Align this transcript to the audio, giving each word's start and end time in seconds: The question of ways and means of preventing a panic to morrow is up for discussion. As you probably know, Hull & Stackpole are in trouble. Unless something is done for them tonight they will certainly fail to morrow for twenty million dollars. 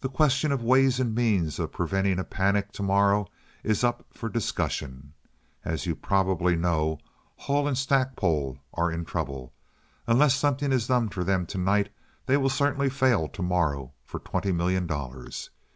The 0.00 0.08
question 0.08 0.50
of 0.50 0.64
ways 0.64 0.98
and 0.98 1.14
means 1.14 1.60
of 1.60 1.70
preventing 1.70 2.18
a 2.18 2.24
panic 2.24 2.72
to 2.72 2.82
morrow 2.82 3.28
is 3.62 3.84
up 3.84 4.04
for 4.12 4.28
discussion. 4.28 5.12
As 5.64 5.86
you 5.86 5.94
probably 5.94 6.56
know, 6.56 6.98
Hull 7.36 7.72
& 7.74 7.74
Stackpole 7.76 8.58
are 8.74 8.90
in 8.90 9.04
trouble. 9.04 9.52
Unless 10.08 10.34
something 10.34 10.72
is 10.72 10.88
done 10.88 11.10
for 11.10 11.22
them 11.22 11.46
tonight 11.46 11.92
they 12.26 12.36
will 12.36 12.50
certainly 12.50 12.90
fail 12.90 13.28
to 13.28 13.40
morrow 13.44 13.92
for 14.04 14.18
twenty 14.18 14.50
million 14.50 14.84
dollars. 14.88 15.50